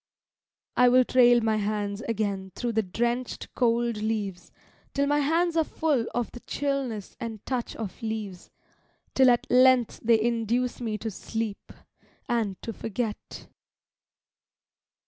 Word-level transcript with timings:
I 0.75 0.89
will 0.89 1.05
trail 1.05 1.41
my 1.41 1.57
hands 1.57 2.01
again 2.09 2.53
through 2.55 2.71
the 2.71 2.81
drenched, 2.81 3.53
cold 3.53 3.97
leaves 3.97 4.51
Till 4.95 5.05
my 5.05 5.19
hands 5.19 5.55
are 5.55 5.63
full 5.63 6.07
of 6.15 6.31
the 6.31 6.39
chillness 6.39 7.15
and 7.19 7.45
touch 7.45 7.75
of 7.75 8.01
leaves, 8.01 8.49
Till 9.13 9.29
at 9.29 9.45
length 9.51 9.99
they 10.03 10.19
induce 10.19 10.81
me 10.81 10.97
to 10.97 11.11
sleep, 11.11 11.71
and 12.27 12.59
to 12.63 12.73
forget. 12.73 13.47